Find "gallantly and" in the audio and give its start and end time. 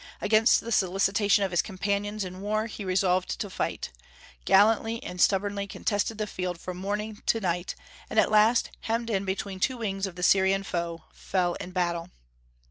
4.45-5.21